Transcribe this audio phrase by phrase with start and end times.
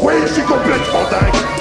[0.00, 1.57] Oui, je suis complètement dingue.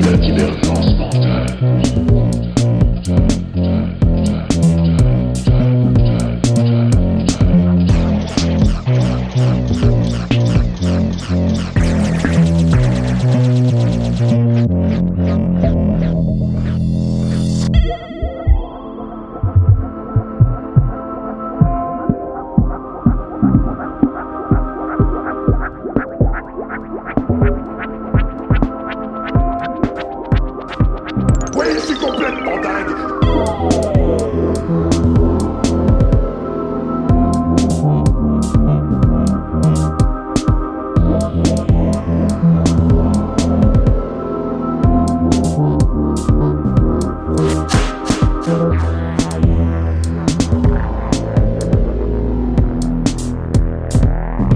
[0.00, 2.13] de la divergence mentale.
[31.78, 32.94] Suis complètement dingue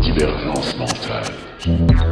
[0.00, 2.07] Divergence mentale.